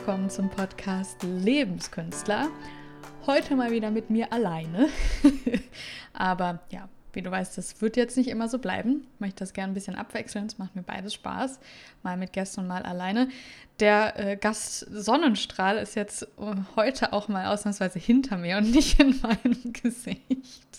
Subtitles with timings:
[0.00, 2.48] willkommen zum Podcast Lebenskünstler.
[3.26, 4.88] Heute mal wieder mit mir alleine.
[6.14, 9.06] Aber ja, wie du weißt, das wird jetzt nicht immer so bleiben.
[9.12, 10.46] Ich möchte das gerne ein bisschen abwechseln.
[10.46, 11.60] Es macht mir beides Spaß.
[12.02, 13.28] Mal mit Gästen und mal alleine.
[13.78, 18.98] Der äh, Gast Sonnenstrahl ist jetzt äh, heute auch mal ausnahmsweise hinter mir und nicht
[19.00, 20.78] in meinem Gesicht.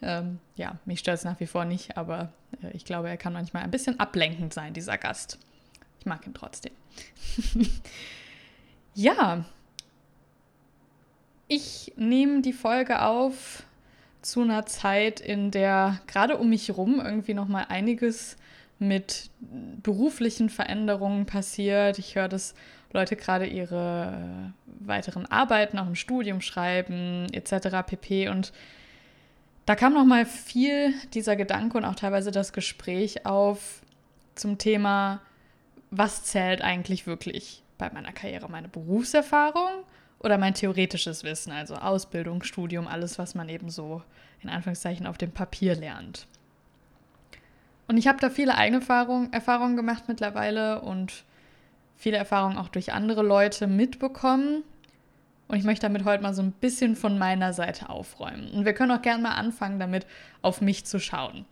[0.00, 3.34] Ähm, ja, mich stört es nach wie vor nicht, aber äh, ich glaube, er kann
[3.34, 5.38] manchmal ein bisschen ablenkend sein, dieser Gast.
[6.06, 6.72] Mag ihn trotzdem.
[8.94, 9.44] ja,
[11.48, 13.64] ich nehme die Folge auf
[14.22, 18.36] zu einer Zeit, in der gerade um mich herum irgendwie noch mal einiges
[18.78, 19.30] mit
[19.82, 21.98] beruflichen Veränderungen passiert.
[21.98, 22.54] Ich höre, dass
[22.92, 27.84] Leute gerade ihre äh, weiteren Arbeiten auch im Studium schreiben etc.
[27.84, 28.28] pp.
[28.28, 28.52] Und
[29.64, 33.82] da kam noch mal viel dieser Gedanke und auch teilweise das Gespräch auf
[34.36, 35.20] zum Thema
[35.90, 38.48] was zählt eigentlich wirklich bei meiner Karriere?
[38.48, 39.84] Meine Berufserfahrung
[40.18, 44.02] oder mein theoretisches Wissen, also Ausbildung, Studium, alles, was man eben so
[44.40, 46.26] in Anführungszeichen auf dem Papier lernt.
[47.88, 51.24] Und ich habe da viele eigene Erfahrungen Erfahrung gemacht mittlerweile und
[51.96, 54.62] viele Erfahrungen auch durch andere Leute mitbekommen.
[55.48, 58.50] Und ich möchte damit heute mal so ein bisschen von meiner Seite aufräumen.
[58.50, 60.06] Und wir können auch gerne mal anfangen, damit
[60.42, 61.44] auf mich zu schauen.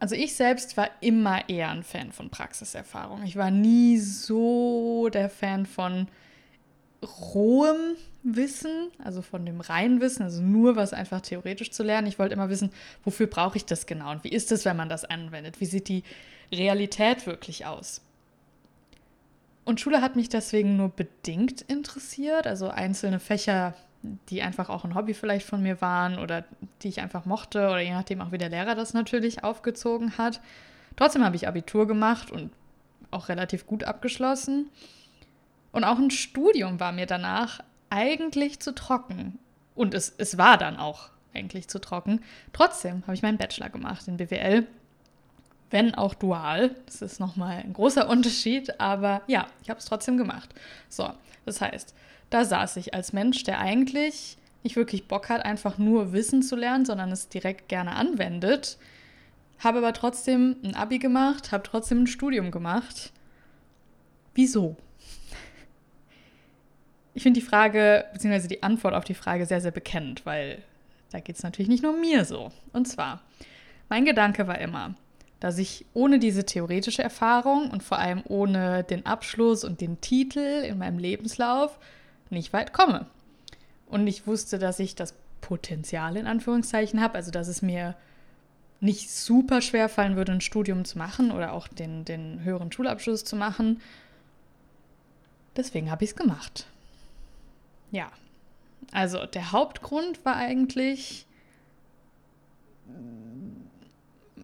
[0.00, 3.22] Also ich selbst war immer eher ein Fan von Praxiserfahrung.
[3.22, 6.08] Ich war nie so der Fan von
[7.02, 12.06] rohem Wissen, also von dem reinen Wissen, also nur was einfach theoretisch zu lernen.
[12.06, 12.70] Ich wollte immer wissen,
[13.04, 15.60] wofür brauche ich das genau und wie ist es, wenn man das anwendet?
[15.60, 16.02] Wie sieht die
[16.50, 18.02] Realität wirklich aus?
[19.64, 24.94] Und Schule hat mich deswegen nur bedingt interessiert, also einzelne Fächer die einfach auch ein
[24.94, 26.44] Hobby vielleicht von mir waren oder
[26.82, 30.40] die ich einfach mochte oder je nachdem auch wie der Lehrer das natürlich aufgezogen hat.
[30.96, 32.50] Trotzdem habe ich Abitur gemacht und
[33.10, 34.70] auch relativ gut abgeschlossen.
[35.72, 37.60] Und auch ein Studium war mir danach
[37.90, 39.38] eigentlich zu trocken.
[39.74, 42.22] Und es, es war dann auch eigentlich zu trocken.
[42.52, 44.66] Trotzdem habe ich meinen Bachelor gemacht in BWL.
[45.70, 46.74] Wenn auch dual.
[46.86, 48.80] Das ist nochmal ein großer Unterschied.
[48.80, 50.52] Aber ja, ich habe es trotzdem gemacht.
[50.88, 51.10] So,
[51.44, 51.94] das heißt,
[52.30, 56.56] da saß ich als Mensch, der eigentlich nicht wirklich Bock hat, einfach nur Wissen zu
[56.56, 58.78] lernen, sondern es direkt gerne anwendet.
[59.58, 63.12] Habe aber trotzdem ein Abi gemacht, habe trotzdem ein Studium gemacht.
[64.34, 64.76] Wieso?
[67.14, 70.62] Ich finde die Frage, beziehungsweise die Antwort auf die Frage sehr, sehr bekennend, weil
[71.10, 72.52] da geht es natürlich nicht nur mir so.
[72.72, 73.22] Und zwar,
[73.88, 74.94] mein Gedanke war immer,
[75.40, 80.38] dass ich ohne diese theoretische Erfahrung und vor allem ohne den Abschluss und den Titel
[80.38, 81.78] in meinem Lebenslauf
[82.30, 83.06] nicht weit komme.
[83.86, 87.96] Und ich wusste, dass ich das Potenzial in Anführungszeichen habe, also dass es mir
[88.80, 93.24] nicht super schwer fallen würde, ein Studium zu machen oder auch den, den höheren Schulabschluss
[93.24, 93.80] zu machen.
[95.56, 96.66] Deswegen habe ich es gemacht.
[97.90, 98.10] Ja,
[98.92, 101.26] also der Hauptgrund war eigentlich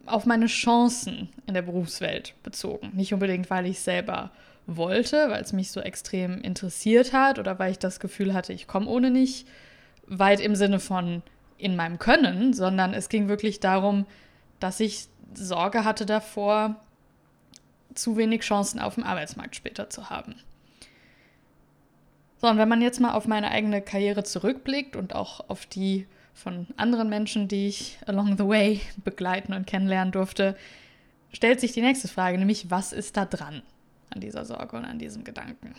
[0.05, 2.91] auf meine Chancen in der Berufswelt bezogen.
[2.93, 4.31] Nicht unbedingt, weil ich selber
[4.67, 8.67] wollte, weil es mich so extrem interessiert hat oder weil ich das Gefühl hatte, ich
[8.67, 9.47] komme ohne nicht
[10.05, 11.23] weit im Sinne von
[11.57, 14.05] in meinem Können, sondern es ging wirklich darum,
[14.59, 16.75] dass ich Sorge hatte davor,
[17.95, 20.35] zu wenig Chancen auf dem Arbeitsmarkt später zu haben.
[22.39, 26.05] So, und wenn man jetzt mal auf meine eigene Karriere zurückblickt und auch auf die
[26.33, 30.55] von anderen Menschen, die ich along the way begleiten und kennenlernen durfte,
[31.33, 33.63] stellt sich die nächste Frage, nämlich was ist da dran?
[34.09, 35.75] An dieser Sorge und an diesem Gedanken.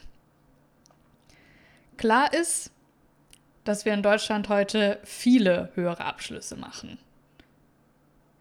[1.97, 2.71] Klar ist,
[3.65, 6.99] dass wir in Deutschland heute viele höhere Abschlüsse machen.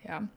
[0.07, 0.27] Ja.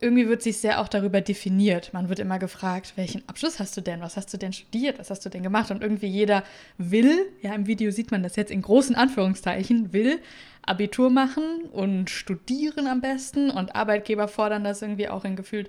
[0.00, 1.92] Irgendwie wird sich sehr auch darüber definiert.
[1.92, 4.00] Man wird immer gefragt, welchen Abschluss hast du denn?
[4.00, 4.98] Was hast du denn studiert?
[4.98, 5.72] Was hast du denn gemacht?
[5.72, 6.44] Und irgendwie jeder
[6.76, 10.20] will, ja, im Video sieht man das jetzt in großen Anführungszeichen, will
[10.62, 15.68] Abitur machen und studieren am besten und Arbeitgeber fordern das irgendwie auch in gefühlt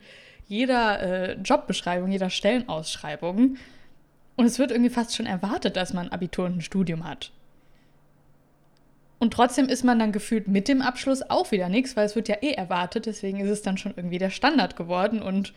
[0.50, 3.56] jeder äh, Jobbeschreibung, jeder Stellenausschreibung.
[4.36, 7.31] Und es wird irgendwie fast schon erwartet, dass man Abitur und ein Studium hat.
[9.19, 12.30] Und trotzdem ist man dann gefühlt mit dem Abschluss auch wieder nichts, weil es wird
[12.30, 15.54] ja eh erwartet, deswegen ist es dann schon irgendwie der Standard geworden und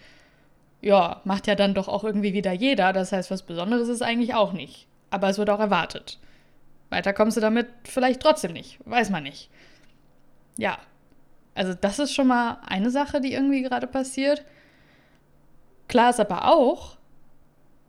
[0.80, 2.92] ja, macht ja dann doch auch irgendwie wieder jeder.
[2.92, 4.88] Das heißt, was Besonderes ist eigentlich auch nicht.
[5.10, 6.18] Aber es wird auch erwartet.
[6.90, 9.48] Weiter kommst du damit vielleicht trotzdem nicht, weiß man nicht.
[10.58, 10.78] Ja,
[11.54, 14.44] also das ist schon mal eine Sache, die irgendwie gerade passiert.
[15.88, 16.96] Klar ist aber auch,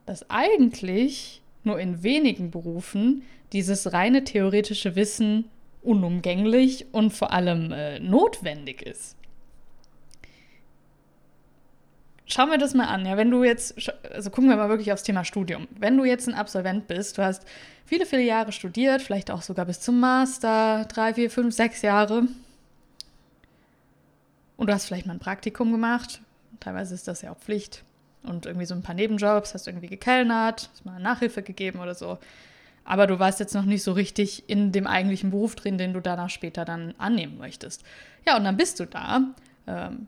[0.06, 3.24] dass eigentlich nur in wenigen Berufen
[3.54, 5.50] dieses reine theoretische Wissen
[5.82, 9.16] unumgänglich und vor allem äh, notwendig ist.
[12.34, 13.06] schauen wir das mal an.
[13.06, 13.76] Ja, wenn du jetzt,
[14.12, 15.68] also gucken wir mal wirklich aufs Thema Studium.
[15.78, 17.46] Wenn du jetzt ein Absolvent bist, du hast
[17.86, 22.28] viele, viele Jahre studiert, vielleicht auch sogar bis zum Master, drei, vier, fünf, sechs Jahre.
[24.58, 26.22] Und du hast vielleicht mal ein Praktikum gemacht.
[26.64, 27.84] Teilweise ist das ja auch Pflicht.
[28.24, 31.94] Und irgendwie so ein paar Nebenjobs, hast du irgendwie gekellnert, hast mal Nachhilfe gegeben oder
[31.94, 32.20] so.
[32.86, 36.00] Aber du warst jetzt noch nicht so richtig in dem eigentlichen Beruf drin, den du
[36.00, 37.84] danach später dann annehmen möchtest.
[38.26, 39.22] Ja, und dann bist du da.
[39.68, 40.08] Ähm,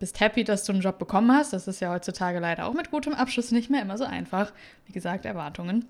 [0.00, 1.52] bist happy, dass du einen Job bekommen hast.
[1.52, 4.52] Das ist ja heutzutage leider auch mit gutem Abschluss nicht mehr immer so einfach.
[4.86, 5.84] Wie gesagt, Erwartungen.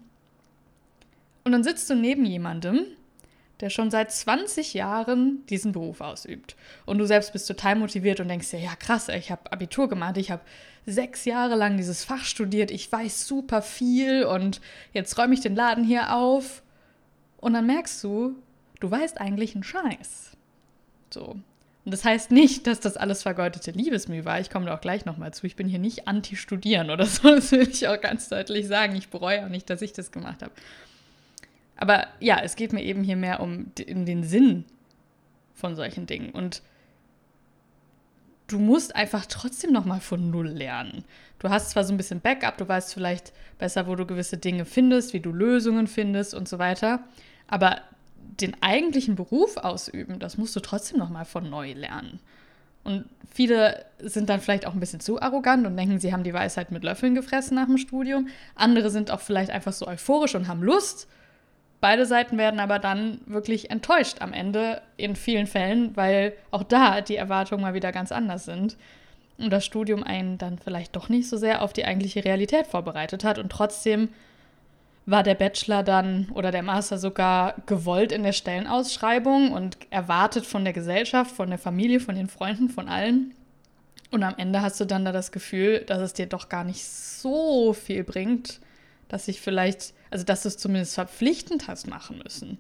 [1.44, 2.81] Und dann sitzt du neben jemandem,
[3.61, 6.56] der schon seit 20 Jahren diesen Beruf ausübt.
[6.85, 10.19] Und du selbst bist total motiviert und denkst dir, ja krass, ich habe Abitur gemacht,
[10.19, 10.43] ich habe
[10.85, 14.61] sechs Jahre lang dieses Fach studiert, ich weiß super viel und
[14.93, 16.62] jetzt räume ich den Laden hier auf.
[17.38, 18.37] Und dann merkst du,
[18.81, 20.37] du weißt eigentlich einen Scheiß.
[21.11, 21.37] So.
[21.87, 24.41] Und das heißt nicht, dass das alles vergeudete Liebesmühe war.
[24.41, 25.47] Ich komme da auch gleich nochmal zu.
[25.47, 27.29] Ich bin hier nicht anti-studieren oder so.
[27.37, 28.97] Das will ich auch ganz deutlich sagen.
[28.97, 30.53] Ich bereue auch nicht, dass ich das gemacht habe.
[31.76, 34.64] Aber ja, es geht mir eben hier mehr um den Sinn
[35.55, 36.31] von solchen Dingen.
[36.31, 36.62] Und
[38.46, 41.05] du musst einfach trotzdem nochmal von Null lernen.
[41.38, 44.64] Du hast zwar so ein bisschen Backup, du weißt vielleicht besser, wo du gewisse Dinge
[44.64, 47.00] findest, wie du Lösungen findest und so weiter.
[47.46, 47.81] Aber
[48.40, 52.20] den eigentlichen Beruf ausüben, das musst du trotzdem noch mal von neu lernen.
[52.84, 56.32] Und viele sind dann vielleicht auch ein bisschen zu arrogant und denken, sie haben die
[56.32, 58.29] Weisheit mit Löffeln gefressen nach dem Studium.
[58.55, 61.08] Andere sind auch vielleicht einfach so euphorisch und haben Lust.
[61.81, 67.00] Beide Seiten werden aber dann wirklich enttäuscht am Ende in vielen Fällen, weil auch da
[67.00, 68.76] die Erwartungen mal wieder ganz anders sind.
[69.38, 73.23] Und das Studium einen dann vielleicht doch nicht so sehr auf die eigentliche Realität vorbereitet
[73.23, 74.08] hat und trotzdem
[75.06, 80.64] war der Bachelor dann oder der Master sogar gewollt in der Stellenausschreibung und erwartet von
[80.64, 83.32] der Gesellschaft, von der Familie, von den Freunden, von allen.
[84.11, 86.84] Und am Ende hast du dann da das Gefühl, dass es dir doch gar nicht
[86.84, 88.61] so viel bringt,
[89.08, 92.58] dass ich vielleicht, also dass du es zumindest verpflichtend hast machen müssen.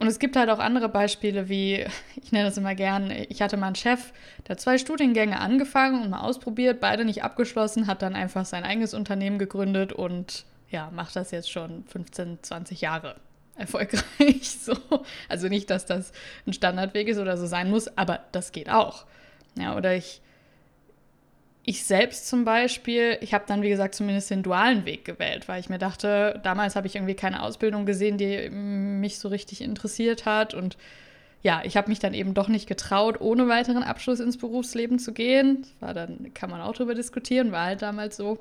[0.00, 1.84] Und es gibt halt auch andere Beispiele, wie,
[2.22, 4.12] ich nenne das immer gern, ich hatte mal einen Chef,
[4.46, 8.94] der zwei Studiengänge angefangen und mal ausprobiert, beide nicht abgeschlossen, hat dann einfach sein eigenes
[8.94, 13.16] Unternehmen gegründet und ja, macht das jetzt schon 15, 20 Jahre
[13.56, 14.50] erfolgreich.
[14.50, 14.76] So.
[15.28, 16.12] Also nicht, dass das
[16.46, 19.06] ein Standardweg ist oder so sein muss, aber das geht auch.
[19.56, 20.20] Ja, oder ich,
[21.68, 25.60] ich selbst zum Beispiel, ich habe dann, wie gesagt, zumindest den dualen Weg gewählt, weil
[25.60, 30.24] ich mir dachte, damals habe ich irgendwie keine Ausbildung gesehen, die mich so richtig interessiert
[30.24, 30.54] hat.
[30.54, 30.78] Und
[31.42, 35.12] ja, ich habe mich dann eben doch nicht getraut, ohne weiteren Abschluss ins Berufsleben zu
[35.12, 35.66] gehen.
[35.78, 38.38] War dann, kann man auch drüber diskutieren, war halt damals so.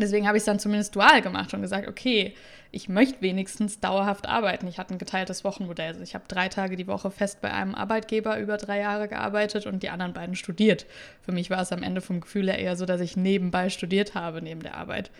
[0.00, 2.34] Deswegen habe ich es dann zumindest dual gemacht und gesagt, okay,
[2.70, 4.66] ich möchte wenigstens dauerhaft arbeiten.
[4.66, 5.88] Ich hatte ein geteiltes Wochenmodell.
[5.88, 9.66] Also ich habe drei Tage die Woche fest bei einem Arbeitgeber über drei Jahre gearbeitet
[9.66, 10.86] und die anderen beiden studiert.
[11.22, 14.14] Für mich war es am Ende vom Gefühl her eher so, dass ich nebenbei studiert
[14.14, 15.10] habe, neben der Arbeit.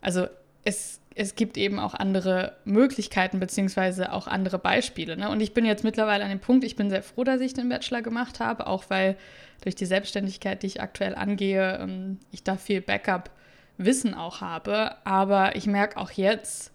[0.00, 0.28] Also
[0.64, 5.16] es, es gibt eben auch andere Möglichkeiten beziehungsweise auch andere Beispiele.
[5.16, 5.28] Ne?
[5.28, 7.68] Und ich bin jetzt mittlerweile an dem Punkt, ich bin sehr froh, dass ich den
[7.68, 9.16] Bachelor gemacht habe, auch weil
[9.62, 13.30] durch die Selbstständigkeit, die ich aktuell angehe, ähm, ich da viel Backup
[13.78, 14.96] Wissen auch habe.
[15.04, 16.72] Aber ich merke auch jetzt,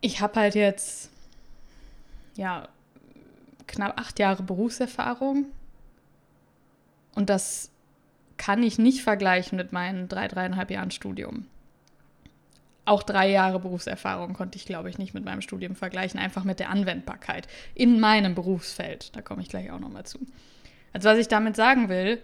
[0.00, 1.10] ich habe halt jetzt
[2.36, 2.68] ja
[3.66, 5.46] knapp acht Jahre Berufserfahrung
[7.14, 7.70] und das
[8.36, 11.46] kann ich nicht vergleichen mit meinen drei, dreieinhalb Jahren Studium.
[12.84, 16.60] Auch drei Jahre Berufserfahrung konnte ich, glaube ich, nicht mit meinem Studium vergleichen, einfach mit
[16.60, 19.16] der Anwendbarkeit in meinem Berufsfeld.
[19.16, 20.20] Da komme ich gleich auch nochmal zu.
[20.92, 22.22] Also was ich damit sagen will,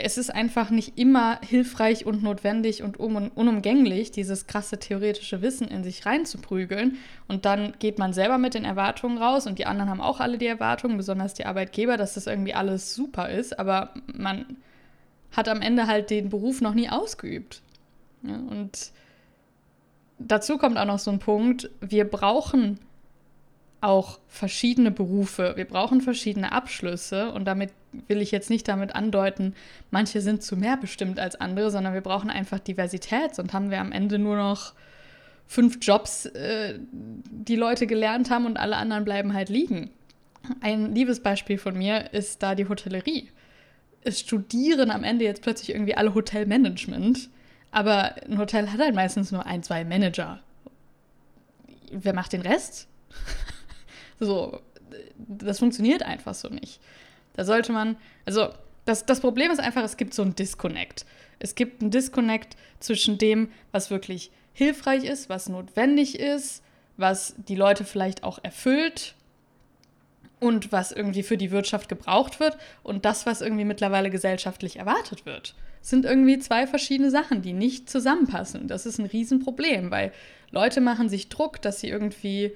[0.00, 5.82] es ist einfach nicht immer hilfreich und notwendig und unumgänglich, dieses krasse theoretische Wissen in
[5.82, 6.98] sich reinzuprügeln.
[7.26, 10.38] Und dann geht man selber mit den Erwartungen raus und die anderen haben auch alle
[10.38, 13.58] die Erwartungen, besonders die Arbeitgeber, dass das irgendwie alles super ist.
[13.58, 14.56] Aber man
[15.32, 17.60] hat am Ende halt den Beruf noch nie ausgeübt.
[18.22, 18.92] Ja, und
[20.18, 22.78] dazu kommt auch noch so ein Punkt, wir brauchen
[23.80, 27.70] auch verschiedene Berufe, wir brauchen verschiedene Abschlüsse und damit
[28.08, 29.54] will ich jetzt nicht damit andeuten,
[29.90, 33.80] manche sind zu mehr bestimmt als andere, sondern wir brauchen einfach Diversität, sonst haben wir
[33.80, 34.74] am Ende nur noch
[35.46, 39.90] fünf Jobs, äh, die Leute gelernt haben und alle anderen bleiben halt liegen.
[40.60, 43.30] Ein Liebesbeispiel von mir ist da die Hotellerie.
[44.02, 47.30] Es studieren am Ende jetzt plötzlich irgendwie alle Hotelmanagement,
[47.70, 50.40] aber ein Hotel hat halt meistens nur ein, zwei Manager.
[51.90, 52.88] Wer macht den Rest?
[54.20, 54.60] So,
[55.16, 56.80] das funktioniert einfach so nicht.
[57.34, 57.96] Da sollte man,
[58.26, 58.48] also
[58.84, 61.04] das, das Problem ist einfach, es gibt so einen Disconnect.
[61.38, 66.62] Es gibt einen Disconnect zwischen dem, was wirklich hilfreich ist, was notwendig ist,
[66.96, 69.14] was die Leute vielleicht auch erfüllt
[70.40, 75.26] und was irgendwie für die Wirtschaft gebraucht wird und das, was irgendwie mittlerweile gesellschaftlich erwartet
[75.26, 75.54] wird.
[75.80, 78.68] sind irgendwie zwei verschiedene Sachen, die nicht zusammenpassen.
[78.68, 80.12] Das ist ein Riesenproblem, weil
[80.50, 82.52] Leute machen sich Druck, dass sie irgendwie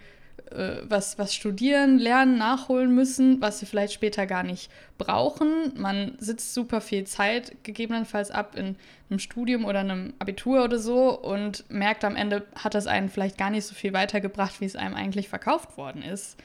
[0.89, 5.73] was, was studieren, lernen, nachholen müssen, was sie vielleicht später gar nicht brauchen.
[5.77, 8.77] Man sitzt super viel Zeit gegebenenfalls ab in
[9.11, 13.39] einem Studium oder einem Abitur oder so und merkt am Ende, hat das einen vielleicht
[13.39, 16.37] gar nicht so viel weitergebracht, wie es einem eigentlich verkauft worden ist.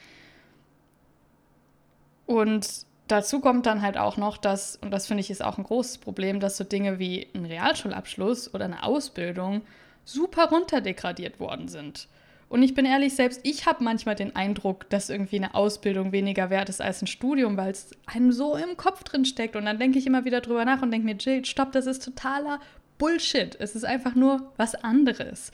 [2.26, 5.64] Und dazu kommt dann halt auch noch, dass, und das finde ich ist auch ein
[5.64, 9.62] großes Problem, dass so Dinge wie ein Realschulabschluss oder eine Ausbildung
[10.04, 12.08] super runterdegradiert worden sind.
[12.48, 16.48] Und ich bin ehrlich, selbst ich habe manchmal den Eindruck, dass irgendwie eine Ausbildung weniger
[16.48, 19.54] wert ist als ein Studium, weil es einem so im Kopf drin steckt.
[19.54, 22.04] Und dann denke ich immer wieder drüber nach und denke mir, Jill, stopp, das ist
[22.04, 22.58] totaler
[22.96, 23.54] Bullshit.
[23.60, 25.52] Es ist einfach nur was anderes.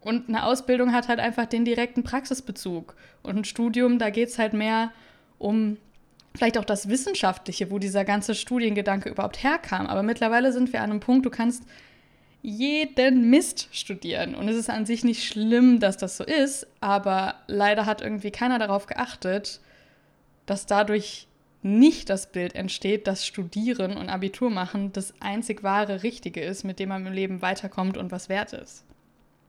[0.00, 2.94] Und eine Ausbildung hat halt einfach den direkten Praxisbezug.
[3.22, 4.92] Und ein Studium, da geht es halt mehr
[5.38, 5.78] um
[6.36, 9.86] vielleicht auch das Wissenschaftliche, wo dieser ganze Studiengedanke überhaupt herkam.
[9.86, 11.64] Aber mittlerweile sind wir an einem Punkt, du kannst
[12.46, 14.34] jeden Mist studieren.
[14.34, 18.30] Und es ist an sich nicht schlimm, dass das so ist, aber leider hat irgendwie
[18.30, 19.60] keiner darauf geachtet,
[20.44, 21.26] dass dadurch
[21.62, 26.78] nicht das Bild entsteht, dass Studieren und Abitur machen das einzig wahre Richtige ist, mit
[26.78, 28.84] dem man im Leben weiterkommt und was wert ist.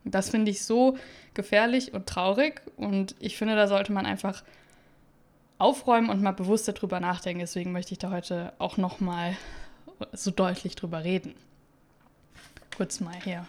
[0.05, 0.97] Das finde ich so
[1.33, 4.45] gefährlich und traurig und ich finde, da sollte man einfach
[5.57, 7.41] aufräumen und mal bewusster drüber nachdenken.
[7.41, 9.35] Deswegen möchte ich da heute auch noch mal
[10.13, 11.35] so deutlich drüber reden.
[12.77, 13.46] Kurz mal hier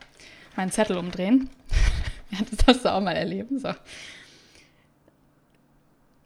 [0.56, 1.50] meinen Zettel umdrehen.
[2.30, 3.58] ja, das darfst du auch mal erleben.
[3.58, 3.72] So.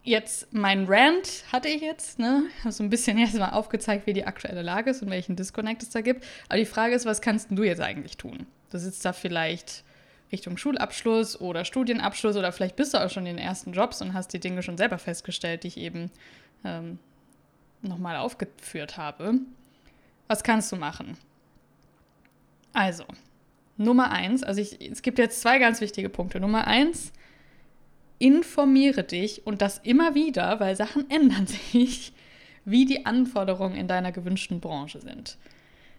[0.03, 2.45] Jetzt mein Rant hatte ich jetzt, ne?
[2.61, 5.83] Habe so ein bisschen erst mal aufgezeigt, wie die aktuelle Lage ist und welchen Disconnect
[5.83, 6.25] es da gibt.
[6.49, 8.47] Aber die Frage ist, was kannst du jetzt eigentlich tun?
[8.71, 9.85] Du sitzt da vielleicht
[10.33, 14.15] Richtung Schulabschluss oder Studienabschluss oder vielleicht bist du auch schon in den ersten Jobs und
[14.15, 16.11] hast die Dinge schon selber festgestellt, die ich eben
[16.65, 16.99] ähm,
[17.83, 19.35] nochmal aufgeführt habe.
[20.29, 21.19] Was kannst du machen?
[22.73, 23.05] Also,
[23.77, 26.41] Nummer eins, also ich, es gibt jetzt zwei ganz wichtige Punkte.
[26.41, 27.13] Nummer eins,
[28.19, 32.13] informiere dich und das immer wieder, weil Sachen ändern sich,
[32.65, 35.39] wie die Anforderungen in deiner gewünschten Branche sind.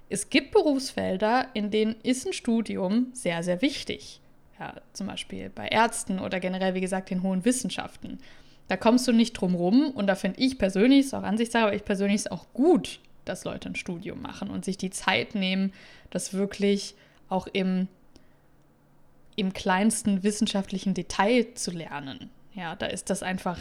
[0.09, 4.21] Es gibt Berufsfelder, in denen ist ein Studium sehr, sehr wichtig
[4.61, 8.19] ja, zum Beispiel bei Ärzten oder generell, wie gesagt, den hohen Wissenschaften.
[8.67, 11.75] Da kommst du nicht drum rum und da finde ich persönlich, ist auch Ansichtssache, aber
[11.75, 15.73] ich persönlich ist auch gut, dass Leute ein Studium machen und sich die Zeit nehmen,
[16.09, 16.95] das wirklich
[17.29, 17.87] auch im,
[19.35, 22.29] im kleinsten wissenschaftlichen Detail zu lernen.
[22.53, 23.59] Ja, da ist das einfach,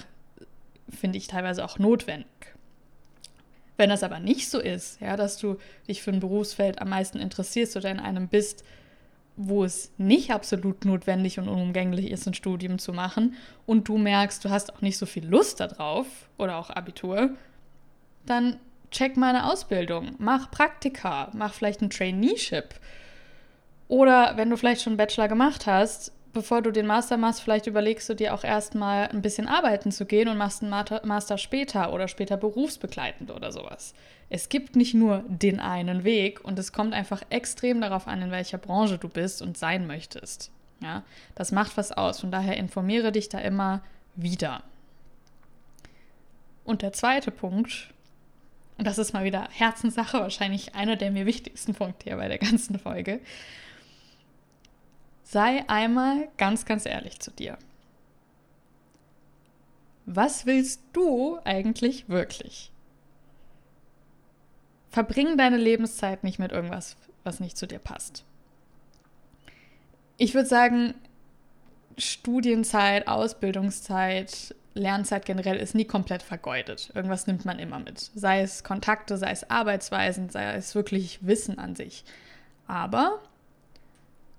[0.88, 2.26] finde ich, teilweise auch notwendig.
[3.76, 5.56] Wenn das aber nicht so ist, ja, dass du
[5.88, 8.64] dich für ein Berufsfeld am meisten interessierst oder in einem bist,
[9.36, 14.44] wo es nicht absolut notwendig und unumgänglich ist, ein Studium zu machen und du merkst,
[14.44, 17.30] du hast auch nicht so viel Lust darauf oder auch Abitur,
[18.26, 18.60] dann
[18.90, 22.74] check mal eine Ausbildung, mach Praktika, mach vielleicht ein Traineeship.
[23.88, 27.66] Oder wenn du vielleicht schon einen Bachelor gemacht hast, bevor du den Master machst, vielleicht
[27.66, 30.70] überlegst du dir auch erstmal ein bisschen arbeiten zu gehen und machst einen
[31.04, 33.94] Master später oder später berufsbegleitend oder sowas.
[34.28, 38.30] Es gibt nicht nur den einen Weg und es kommt einfach extrem darauf an, in
[38.30, 40.52] welcher Branche du bist und sein möchtest.
[40.82, 41.02] Ja,
[41.34, 42.20] das macht was aus.
[42.20, 43.82] Von daher informiere dich da immer
[44.14, 44.62] wieder.
[46.64, 47.92] Und der zweite Punkt,
[48.80, 52.38] und das ist mal wieder Herzenssache, wahrscheinlich einer der mir wichtigsten Punkte hier bei der
[52.38, 53.20] ganzen Folge,
[55.22, 57.58] sei einmal ganz, ganz ehrlich zu dir.
[60.06, 62.72] Was willst du eigentlich wirklich?
[64.88, 68.24] Verbring deine Lebenszeit nicht mit irgendwas, was nicht zu dir passt.
[70.16, 70.94] Ich würde sagen,
[71.98, 76.90] Studienzeit, Ausbildungszeit, Lernzeit generell ist nie komplett vergeudet.
[76.94, 77.98] Irgendwas nimmt man immer mit.
[78.14, 82.04] Sei es Kontakte, sei es Arbeitsweisen, sei es wirklich Wissen an sich.
[82.66, 83.20] Aber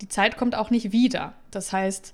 [0.02, 1.34] die Zeit kommt auch nicht wieder.
[1.52, 2.14] Das heißt,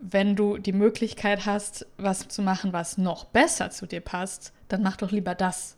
[0.00, 4.82] wenn du die Möglichkeit hast, was zu machen, was noch besser zu dir passt, dann
[4.82, 5.76] mach doch lieber das.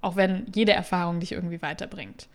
[0.00, 2.28] Auch wenn jede Erfahrung dich irgendwie weiterbringt.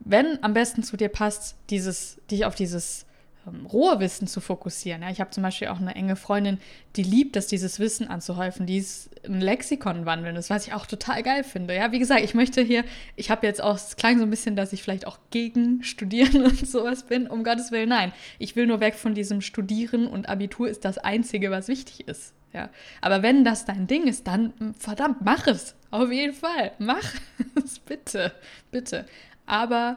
[0.00, 3.06] Wenn am besten zu dir passt, dieses, dich auf dieses
[3.48, 5.02] ähm, rohe Wissen zu fokussieren.
[5.02, 6.58] Ja, ich habe zum Beispiel auch eine enge Freundin,
[6.96, 10.86] die liebt es, dieses Wissen anzuhäufen, die ist ein Lexikon wandeln, das was ich auch
[10.86, 11.74] total geil finde.
[11.74, 12.84] Ja, wie gesagt, ich möchte hier,
[13.16, 16.42] ich habe jetzt auch, es klang so ein bisschen, dass ich vielleicht auch gegen Studieren
[16.44, 18.12] und sowas bin, um Gottes Willen, nein.
[18.38, 22.34] Ich will nur weg von diesem Studieren und Abitur ist das Einzige, was wichtig ist.
[22.52, 22.70] Ja,
[23.02, 25.74] aber wenn das dein Ding ist, dann verdammt, mach es.
[25.90, 26.72] Auf jeden Fall.
[26.78, 27.14] Mach
[27.64, 28.32] es bitte.
[28.70, 29.06] Bitte.
[29.46, 29.96] Aber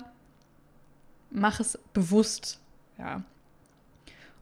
[1.32, 2.60] mach es bewusst.
[2.98, 3.24] Ja.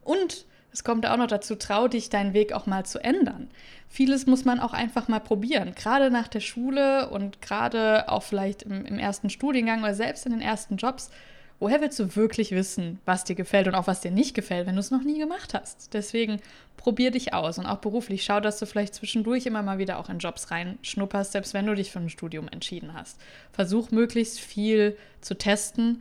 [0.02, 3.50] Und es kommt auch noch dazu, trau dich, deinen Weg auch mal zu ändern.
[3.88, 5.74] Vieles muss man auch einfach mal probieren.
[5.74, 10.32] Gerade nach der Schule und gerade auch vielleicht im, im ersten Studiengang oder selbst in
[10.32, 11.10] den ersten Jobs.
[11.58, 14.76] Woher willst du wirklich wissen, was dir gefällt und auch was dir nicht gefällt, wenn
[14.76, 15.92] du es noch nie gemacht hast?
[15.92, 16.40] Deswegen
[16.78, 18.24] probier dich aus und auch beruflich.
[18.24, 21.74] Schau, dass du vielleicht zwischendurch immer mal wieder auch in Jobs reinschnupperst, selbst wenn du
[21.74, 23.20] dich für ein Studium entschieden hast.
[23.52, 26.00] Versuch möglichst viel zu testen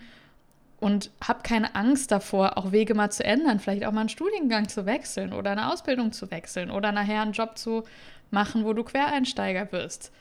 [0.80, 4.70] und hab keine Angst davor, auch Wege mal zu ändern, vielleicht auch mal einen Studiengang
[4.70, 7.84] zu wechseln oder eine Ausbildung zu wechseln oder nachher einen Job zu
[8.32, 10.12] machen, wo du Quereinsteiger wirst.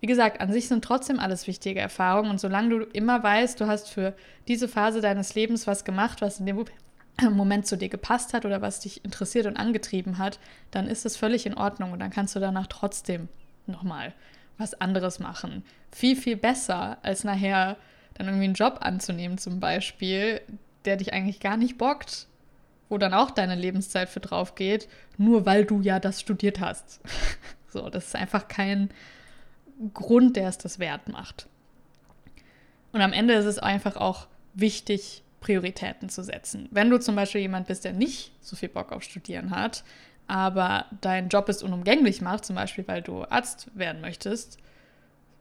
[0.00, 3.66] Wie gesagt, an sich sind trotzdem alles wichtige Erfahrungen und solange du immer weißt, du
[3.66, 4.14] hast für
[4.48, 6.64] diese Phase deines Lebens was gemacht, was in dem
[7.30, 10.38] Moment zu dir gepasst hat oder was dich interessiert und angetrieben hat,
[10.70, 13.28] dann ist es völlig in Ordnung und dann kannst du danach trotzdem
[13.66, 14.12] nochmal
[14.58, 15.64] was anderes machen.
[15.92, 17.76] Viel, viel besser, als nachher
[18.16, 20.40] dann irgendwie einen Job anzunehmen zum Beispiel,
[20.84, 22.26] der dich eigentlich gar nicht bockt,
[22.88, 27.00] wo dann auch deine Lebenszeit für drauf geht, nur weil du ja das studiert hast.
[27.68, 28.90] so, das ist einfach kein
[29.92, 31.48] Grund, der es das wert macht.
[32.92, 36.68] Und am Ende ist es einfach auch wichtig, Prioritäten zu setzen.
[36.70, 39.84] Wenn du zum Beispiel jemand bist, der nicht so viel Bock auf Studieren hat,
[40.26, 44.58] aber dein Job ist unumgänglich macht, zum Beispiel weil du Arzt werden möchtest,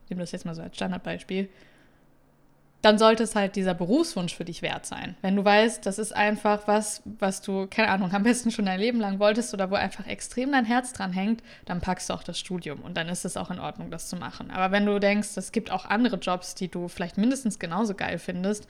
[0.09, 1.49] nehmen das jetzt mal so als Standardbeispiel,
[2.85, 5.17] dann sollte es halt dieser Berufswunsch für dich wert sein.
[5.23, 8.79] Wenn du weißt, das ist einfach was, was du, keine Ahnung, am besten schon dein
[8.79, 12.21] Leben lang wolltest oder wo einfach extrem dein Herz dran hängt, dann packst du auch
[12.21, 14.51] das Studium und dann ist es auch in Ordnung, das zu machen.
[14.51, 18.19] Aber wenn du denkst, es gibt auch andere Jobs, die du vielleicht mindestens genauso geil
[18.19, 18.67] findest,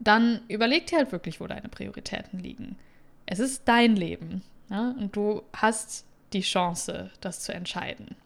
[0.00, 2.76] dann überleg dir halt wirklich, wo deine Prioritäten liegen.
[3.24, 8.16] Es ist dein Leben ja, und du hast die Chance, das zu entscheiden.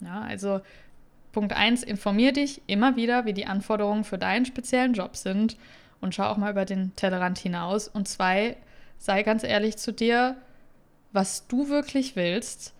[0.00, 0.60] Ja, also
[1.34, 5.56] Punkt 1, informier dich immer wieder, wie die Anforderungen für deinen speziellen Job sind
[6.00, 7.88] und schau auch mal über den Tellerrand hinaus.
[7.88, 8.56] Und zwei,
[8.98, 10.36] sei ganz ehrlich zu dir,
[11.12, 12.72] was du wirklich willst.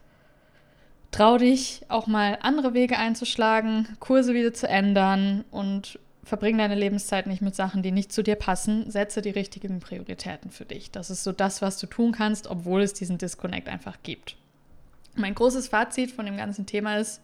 [1.10, 7.26] Trau dich auch mal andere Wege einzuschlagen, Kurse wieder zu ändern und verbring deine Lebenszeit
[7.26, 8.88] nicht mit Sachen, die nicht zu dir passen.
[8.88, 10.92] Setze die richtigen Prioritäten für dich.
[10.92, 14.36] Das ist so das, was du tun kannst, obwohl es diesen Disconnect einfach gibt.
[15.16, 17.20] Mein großes Fazit von dem ganzen Thema ist,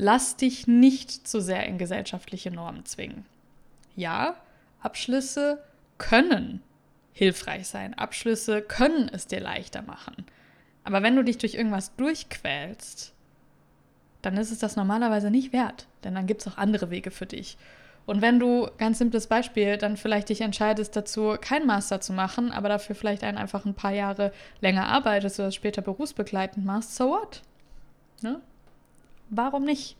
[0.00, 3.26] lass dich nicht zu sehr in gesellschaftliche Normen zwingen.
[3.96, 4.34] Ja,
[4.80, 5.62] Abschlüsse
[5.98, 6.62] können
[7.12, 7.92] hilfreich sein.
[7.92, 10.24] Abschlüsse können es dir leichter machen.
[10.84, 13.12] Aber wenn du dich durch irgendwas durchquälst,
[14.22, 17.26] dann ist es das normalerweise nicht wert, denn dann gibt es auch andere Wege für
[17.26, 17.58] dich.
[18.06, 22.52] Und wenn du, ganz simples Beispiel, dann vielleicht dich entscheidest dazu, keinen Master zu machen,
[22.52, 24.32] aber dafür vielleicht einen einfach ein paar Jahre
[24.62, 27.42] länger arbeitest oder später berufsbegleitend machst, so what?
[28.22, 28.40] Ne?
[29.30, 29.96] Warum nicht?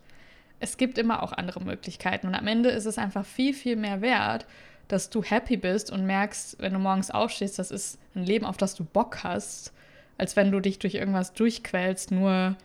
[0.58, 4.02] Es gibt immer auch andere Möglichkeiten und am Ende ist es einfach viel, viel mehr
[4.02, 4.46] wert,
[4.88, 8.56] dass du happy bist und merkst, wenn du morgens aufstehst, das ist ein Leben, auf
[8.56, 9.72] das du Bock hast,
[10.18, 12.56] als wenn du dich durch irgendwas durchquälst, nur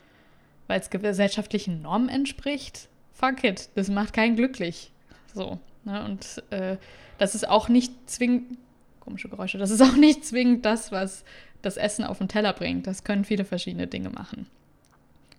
[0.67, 2.89] weil es gesellschaftlichen Normen entspricht.
[3.13, 4.91] Fuck it, das macht keinen glücklich.
[5.33, 5.59] So.
[5.85, 6.03] Ne?
[6.03, 6.77] Und äh,
[7.17, 8.57] das ist auch nicht zwingend,
[8.99, 11.23] komische Geräusche, das ist auch nicht zwingend das, was
[11.61, 12.87] das Essen auf den Teller bringt.
[12.87, 14.47] Das können viele verschiedene Dinge machen.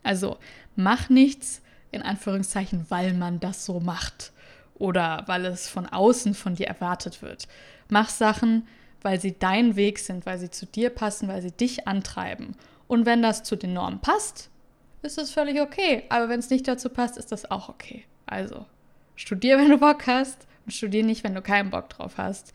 [0.06, 0.38] Also
[0.76, 4.32] mach nichts in Anführungszeichen, weil man das so macht
[4.74, 7.48] oder weil es von außen von dir erwartet wird.
[7.88, 8.66] Mach Sachen,
[9.02, 12.56] weil sie dein Weg sind, weil sie zu dir passen, weil sie dich antreiben.
[12.86, 14.50] Und wenn das zu den Normen passt,
[15.02, 16.04] ist das völlig okay.
[16.08, 18.04] Aber wenn es nicht dazu passt, ist das auch okay.
[18.26, 18.66] Also,
[19.14, 22.52] studier, wenn du Bock hast und studier nicht, wenn du keinen Bock drauf hast.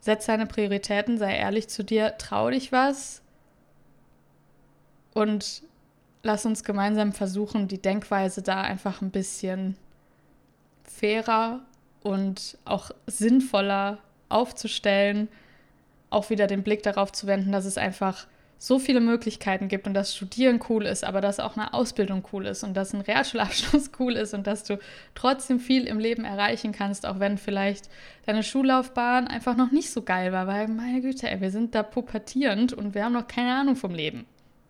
[0.00, 3.22] Setz deine Prioritäten, sei ehrlich zu dir, trau dich was
[5.14, 5.62] und
[6.22, 9.76] lass uns gemeinsam versuchen, die Denkweise da einfach ein bisschen
[10.84, 11.60] fairer
[12.02, 15.28] und auch sinnvoller aufzustellen,
[16.10, 18.26] auch wieder den Blick darauf zu wenden, dass es einfach
[18.58, 22.46] so viele Möglichkeiten gibt und dass Studieren cool ist, aber dass auch eine Ausbildung cool
[22.46, 24.78] ist und dass ein Realschulabschluss cool ist und dass du
[25.16, 27.88] trotzdem viel im Leben erreichen kannst, auch wenn vielleicht
[28.24, 31.82] deine Schullaufbahn einfach noch nicht so geil war, weil meine Güte, ey, wir sind da
[31.82, 34.26] pubertierend und wir haben noch keine Ahnung vom Leben.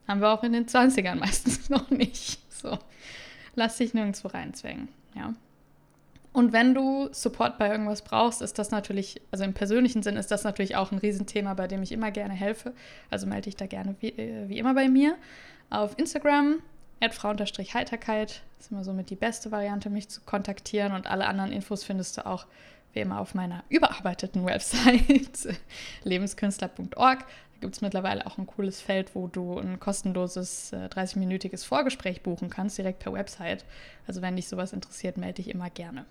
[0.08, 2.40] Haben wir auch in den 20ern meistens noch nicht.
[2.50, 2.78] So,
[3.54, 5.34] lass dich nirgendwo reinzwängen, ja.
[6.32, 10.30] Und wenn du Support bei irgendwas brauchst, ist das natürlich, also im persönlichen Sinn ist
[10.30, 12.72] das natürlich auch ein Riesenthema, bei dem ich immer gerne helfe.
[13.10, 15.16] Also melde dich da gerne wie, äh, wie immer bei mir.
[15.68, 16.60] Auf Instagram,
[17.10, 20.92] frau-heiterkeit, ist immer somit die beste Variante, mich zu kontaktieren.
[20.92, 22.46] Und alle anderen Infos findest du auch
[22.92, 25.48] wie immer auf meiner überarbeiteten Website
[26.04, 27.24] lebenskünstler.org
[27.62, 32.50] gibt es mittlerweile auch ein cooles Feld, wo du ein kostenloses äh, 30-minütiges Vorgespräch buchen
[32.50, 33.64] kannst, direkt per Website.
[34.06, 36.04] Also wenn dich sowas interessiert, melde dich immer gerne.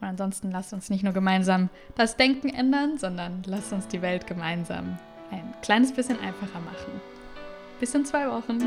[0.00, 4.26] Und ansonsten lasst uns nicht nur gemeinsam das Denken ändern, sondern lasst uns die Welt
[4.26, 4.98] gemeinsam
[5.30, 7.00] ein kleines bisschen einfacher machen.
[7.80, 8.58] Bis in zwei Wochen.